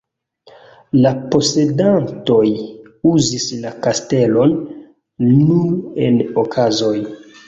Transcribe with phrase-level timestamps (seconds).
[1.01, 2.47] La posedantoj
[3.09, 4.55] uzis la kastelon
[5.27, 6.95] nur en okazoj.